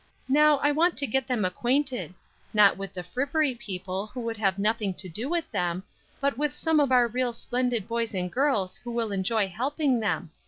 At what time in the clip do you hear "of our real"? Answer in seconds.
6.79-7.33